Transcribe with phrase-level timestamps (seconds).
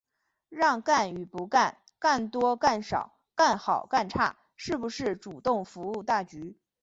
[0.49, 6.57] 让干与不干、干多干少、干好干差、是不是主动服务大局、